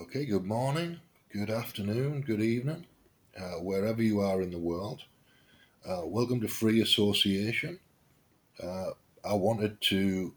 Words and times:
Okay, 0.00 0.26
good 0.26 0.44
morning, 0.44 1.00
good 1.32 1.50
afternoon, 1.50 2.20
good 2.20 2.40
evening, 2.40 2.86
uh, 3.36 3.54
wherever 3.54 4.00
you 4.00 4.20
are 4.20 4.40
in 4.40 4.52
the 4.52 4.58
world. 4.58 5.02
Uh, 5.84 6.02
welcome 6.04 6.40
to 6.40 6.46
Free 6.46 6.80
Association. 6.80 7.80
Uh, 8.62 8.90
I 9.24 9.34
wanted 9.34 9.80
to 9.80 10.34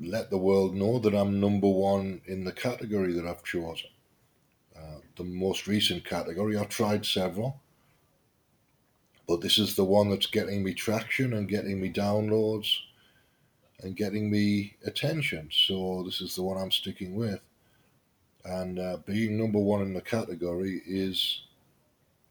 let 0.00 0.30
the 0.30 0.38
world 0.38 0.74
know 0.74 0.98
that 0.98 1.14
I'm 1.14 1.38
number 1.38 1.68
one 1.68 2.22
in 2.26 2.42
the 2.42 2.50
category 2.50 3.12
that 3.12 3.24
I've 3.24 3.44
chosen. 3.44 3.90
Uh, 4.76 4.98
the 5.16 5.22
most 5.22 5.68
recent 5.68 6.04
category, 6.04 6.56
I've 6.56 6.70
tried 6.70 7.06
several, 7.06 7.60
but 9.28 9.42
this 9.42 9.58
is 9.58 9.76
the 9.76 9.84
one 9.84 10.10
that's 10.10 10.26
getting 10.26 10.64
me 10.64 10.74
traction 10.74 11.34
and 11.34 11.48
getting 11.48 11.80
me 11.80 11.88
downloads 11.88 12.78
and 13.78 13.94
getting 13.94 14.28
me 14.28 14.74
attention. 14.84 15.50
So 15.52 16.02
this 16.04 16.20
is 16.20 16.34
the 16.34 16.42
one 16.42 16.60
I'm 16.60 16.72
sticking 16.72 17.14
with. 17.14 17.40
And 18.44 18.78
uh, 18.78 18.98
being 19.06 19.38
number 19.38 19.58
one 19.58 19.82
in 19.82 19.94
the 19.94 20.00
category 20.02 20.82
is 20.86 21.42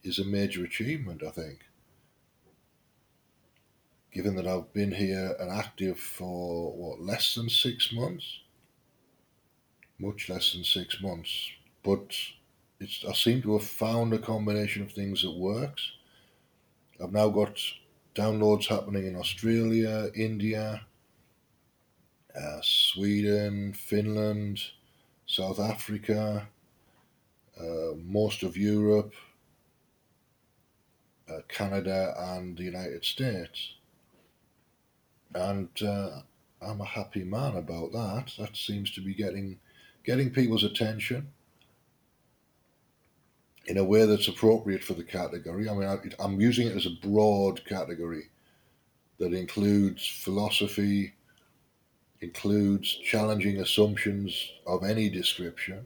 is 0.04 0.20
a 0.20 0.26
major 0.26 0.64
achievement, 0.64 1.24
I 1.24 1.32
think. 1.32 1.60
Given 4.12 4.36
that 4.36 4.48
I've 4.48 4.72
been 4.74 4.92
here 4.92 5.36
and 5.40 5.50
active 5.50 5.98
for 5.98 6.72
what 6.74 7.02
less 7.02 7.34
than 7.34 7.50
six 7.50 7.92
months, 7.92 8.42
much 9.98 10.30
less 10.30 10.54
than 10.54 10.64
six 10.64 11.02
months, 11.02 11.50
but 11.84 12.16
it's 12.80 13.04
I 13.10 13.14
seem 13.14 13.42
to 13.44 13.54
have 13.54 13.68
found 13.68 14.14
a 14.14 14.20
combination 14.20 14.84
of 14.84 14.92
things 14.92 15.24
that 15.24 15.32
works. 15.32 15.94
I've 17.02 17.12
now 17.12 17.30
got 17.30 17.58
downloads 18.14 18.68
happening 18.68 19.08
in 19.08 19.16
Australia, 19.16 20.12
India, 20.16 20.86
uh, 22.40 22.60
Sweden, 22.62 23.74
Finland, 23.74 24.60
South 25.26 25.60
Africa, 25.60 26.48
uh, 27.60 27.96
most 28.04 28.44
of 28.44 28.58
Europe, 28.58 29.14
uh, 31.30 31.40
Canada, 31.48 32.14
and 32.18 32.58
the 32.58 32.64
United 32.64 33.04
States. 33.06 33.76
And 35.36 35.70
uh, 35.82 36.22
I'm 36.62 36.82
a 36.82 36.86
happy 36.86 37.24
man 37.24 37.56
about 37.56 37.92
that. 37.94 38.34
That 38.38 38.56
seems 38.56 38.92
to 38.92 39.02
be 39.02 39.14
getting 39.14 39.60
getting 40.04 40.30
people's 40.30 40.66
attention 40.66 41.28
in 43.68 43.78
a 43.78 43.84
way 43.84 44.06
that's 44.06 44.28
appropriate 44.28 44.84
for 44.84 44.94
the 44.94 45.04
category. 45.04 45.70
I 45.70 45.74
mean, 45.74 45.88
I, 45.88 45.98
I'm 46.20 46.42
using 46.42 46.68
it 46.68 46.76
as 46.76 46.86
a 46.86 47.08
broad 47.08 47.64
category 47.66 48.30
that 49.20 49.34
includes 49.34 50.06
philosophy, 50.06 51.14
includes 52.24 52.96
challenging 53.04 53.60
assumptions 53.60 54.52
of 54.66 54.84
any 54.84 55.10
description. 55.10 55.86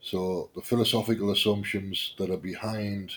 So 0.00 0.50
the 0.54 0.62
philosophical 0.62 1.32
assumptions 1.32 2.14
that 2.18 2.30
are 2.30 2.36
behind 2.36 3.12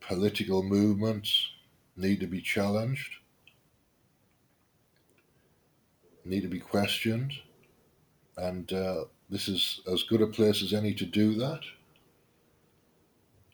political 0.00 0.62
movements 0.62 1.50
need 1.96 2.20
to 2.20 2.26
be 2.26 2.40
challenged, 2.40 3.16
need 6.24 6.42
to 6.42 6.48
be 6.48 6.60
questioned, 6.60 7.32
and 8.36 8.72
uh, 8.72 9.04
this 9.30 9.48
is 9.48 9.80
as 9.92 10.02
good 10.04 10.22
a 10.22 10.26
place 10.26 10.62
as 10.62 10.72
any 10.72 10.94
to 10.94 11.04
do 11.04 11.34
that. 11.34 11.60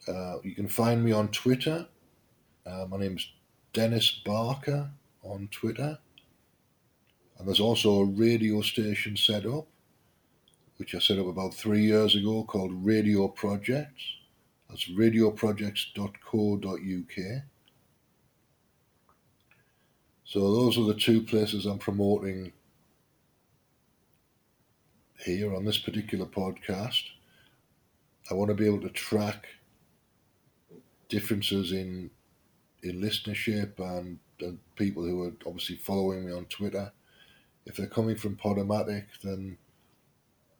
Uh, 0.07 0.37
you 0.43 0.53
can 0.53 0.67
find 0.67 1.03
me 1.03 1.11
on 1.11 1.29
Twitter. 1.29 1.87
Uh, 2.65 2.85
my 2.87 2.97
name's 2.97 3.31
Dennis 3.73 4.21
Barker 4.23 4.89
on 5.23 5.47
Twitter. 5.51 5.97
And 7.45 7.51
there's 7.51 7.59
also 7.59 7.99
a 7.99 8.05
radio 8.05 8.61
station 8.61 9.15
set 9.15 9.45
up, 9.45 9.67
which 10.77 10.95
I 10.95 10.99
set 10.99 11.19
up 11.19 11.27
about 11.27 11.53
three 11.53 11.83
years 11.83 12.15
ago 12.15 12.43
called 12.43 12.83
Radio 12.83 13.27
Projects. 13.27 14.01
That's 14.67 14.89
radioprojects.co.uk. 14.89 17.43
So 20.23 20.39
those 20.39 20.79
are 20.79 20.85
the 20.85 20.95
two 20.95 21.21
places 21.21 21.67
I'm 21.67 21.77
promoting 21.77 22.51
here 25.23 25.55
on 25.55 25.65
this 25.65 25.77
particular 25.77 26.25
podcast. 26.25 27.03
I 28.31 28.33
want 28.33 28.49
to 28.49 28.55
be 28.55 28.65
able 28.65 28.81
to 28.81 28.89
track 28.89 29.45
differences 31.09 31.73
in 31.73 32.09
in 32.81 32.99
listenership 32.99 33.77
and, 33.77 34.17
and 34.41 34.57
people 34.77 35.03
who 35.03 35.25
are 35.25 35.33
obviously 35.45 35.75
following 35.75 36.25
me 36.25 36.33
on 36.33 36.45
Twitter 36.45 36.91
if 37.65 37.75
they're 37.75 37.87
coming 37.87 38.15
from 38.15 38.35
Podomatic, 38.35 39.05
then 39.23 39.57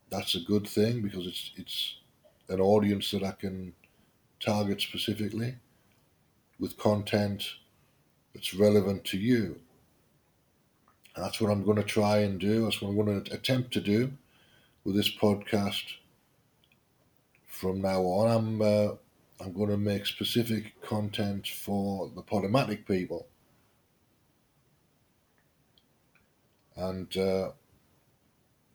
that's 0.10 0.36
a 0.36 0.40
good 0.40 0.68
thing 0.68 1.02
because 1.02 1.28
it's 1.28 1.52
it's 1.56 1.96
an 2.50 2.60
audience 2.60 3.12
that 3.12 3.24
I 3.24 3.32
can 3.32 3.74
target 4.40 4.82
specifically 4.82 5.56
with 6.60 6.78
content 6.78 7.44
that's 8.34 8.54
relevant 8.54 9.04
to 9.06 9.18
you. 9.18 9.60
And 11.16 11.24
that's 11.24 11.40
what 11.40 11.52
I'm 11.52 11.64
going 11.64 11.78
to 11.78 11.84
try 11.84 12.20
and 12.20 12.40
do. 12.40 12.64
That's 12.64 12.82
what 12.82 12.90
I'm 12.90 12.96
going 12.96 13.24
to 13.24 13.34
attempt 13.34 13.72
to 13.74 13.82
do 13.82 14.12
with 14.84 14.96
this 14.96 15.10
podcast 15.10 15.84
from 17.48 17.82
now 17.82 18.02
on. 18.02 18.32
I'm 18.32 18.62
uh, 18.62 18.96
I'm 19.42 19.54
going 19.54 19.70
to 19.70 19.78
make 19.78 20.06
specific 20.06 20.82
content 20.82 21.48
for 21.48 22.10
the 22.16 22.22
Podomatic 22.22 22.86
people 22.86 23.28
and 26.76 27.16
uh, 27.18 27.52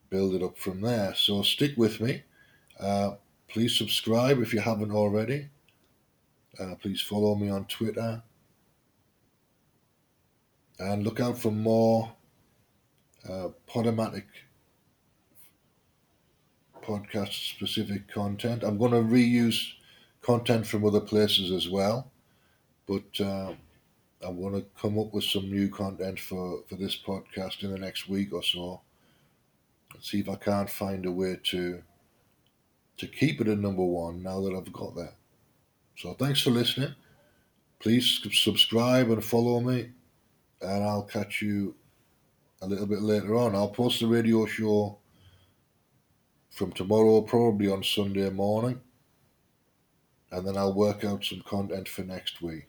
build 0.08 0.34
it 0.34 0.42
up 0.42 0.58
from 0.58 0.80
there. 0.80 1.14
So 1.14 1.42
stick 1.42 1.76
with 1.76 2.00
me. 2.00 2.22
Uh, 2.78 3.12
please 3.48 3.76
subscribe 3.76 4.40
if 4.40 4.52
you 4.54 4.60
haven't 4.60 4.92
already. 4.92 5.48
Uh, 6.58 6.74
please 6.80 7.00
follow 7.00 7.34
me 7.34 7.48
on 7.48 7.64
Twitter. 7.66 8.22
And 10.78 11.04
look 11.04 11.20
out 11.20 11.38
for 11.38 11.52
more 11.52 12.12
uh, 13.28 13.48
Podomatic 13.68 14.24
podcast 16.82 17.52
specific 17.54 18.08
content. 18.08 18.62
I'm 18.64 18.78
going 18.78 18.92
to 18.92 18.98
reuse 18.98 19.74
content 20.22 20.66
from 20.66 20.84
other 20.84 21.00
places 21.00 21.50
as 21.52 21.68
well. 21.68 22.10
But 22.86 23.20
uh, 23.20 23.52
I'm 24.22 24.40
going 24.40 24.54
to 24.54 24.66
come 24.80 24.98
up 24.98 25.14
with 25.14 25.24
some 25.24 25.50
new 25.50 25.68
content 25.68 26.20
for, 26.20 26.62
for 26.68 26.76
this 26.76 26.96
podcast 26.96 27.62
in 27.62 27.72
the 27.72 27.78
next 27.78 28.08
week 28.08 28.32
or 28.32 28.42
so. 28.42 28.82
Let's 29.94 30.10
see 30.10 30.20
if 30.20 30.28
I 30.28 30.36
can't 30.36 30.70
find 30.70 31.06
a 31.06 31.12
way 31.12 31.38
to 31.44 31.82
to 32.98 33.06
keep 33.06 33.40
it 33.40 33.48
at 33.48 33.58
number 33.58 33.82
one 33.82 34.22
now 34.22 34.42
that 34.42 34.54
I've 34.54 34.70
got 34.74 34.94
that. 34.94 35.14
So 35.96 36.12
thanks 36.14 36.42
for 36.42 36.50
listening. 36.50 36.94
Please 37.78 38.20
subscribe 38.32 39.10
and 39.10 39.24
follow 39.24 39.58
me, 39.60 39.88
and 40.60 40.84
I'll 40.84 41.04
catch 41.04 41.40
you 41.40 41.74
a 42.60 42.66
little 42.66 42.86
bit 42.86 43.00
later 43.00 43.36
on. 43.36 43.54
I'll 43.54 43.70
post 43.70 44.00
the 44.00 44.06
radio 44.06 44.44
show 44.44 44.98
from 46.50 46.72
tomorrow, 46.72 47.22
probably 47.22 47.70
on 47.70 47.82
Sunday 47.82 48.28
morning, 48.28 48.82
and 50.30 50.46
then 50.46 50.58
I'll 50.58 50.74
work 50.74 51.02
out 51.02 51.24
some 51.24 51.40
content 51.40 51.88
for 51.88 52.02
next 52.02 52.42
week. 52.42 52.68